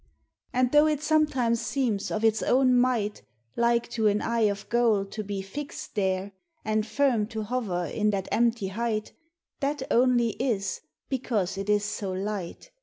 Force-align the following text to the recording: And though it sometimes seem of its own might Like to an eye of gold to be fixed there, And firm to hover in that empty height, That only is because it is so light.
And 0.51 0.71
though 0.71 0.87
it 0.87 1.03
sometimes 1.03 1.61
seem 1.61 1.99
of 2.09 2.23
its 2.25 2.41
own 2.41 2.75
might 2.75 3.21
Like 3.55 3.87
to 3.89 4.07
an 4.07 4.19
eye 4.19 4.47
of 4.49 4.67
gold 4.67 5.11
to 5.11 5.23
be 5.23 5.43
fixed 5.43 5.93
there, 5.93 6.31
And 6.65 6.87
firm 6.87 7.27
to 7.27 7.43
hover 7.43 7.85
in 7.85 8.09
that 8.09 8.27
empty 8.31 8.69
height, 8.69 9.13
That 9.59 9.83
only 9.91 10.29
is 10.39 10.81
because 11.07 11.55
it 11.55 11.69
is 11.69 11.85
so 11.85 12.11
light. 12.13 12.71